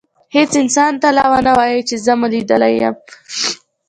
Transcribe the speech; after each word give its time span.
هیڅ 0.35 0.51
انسان 0.61 0.91
ته 1.01 1.07
لا 1.17 1.25
ونه 1.31 1.51
وایئ 1.57 1.81
چي 1.87 1.95
زه 2.05 2.13
مو 2.19 2.27
لیدلی 2.33 2.73
یم. 2.81 2.95